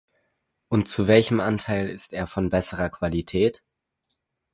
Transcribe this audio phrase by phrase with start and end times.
[0.67, 3.63] Und zu welchem Anteil ist er von besserer Qualität?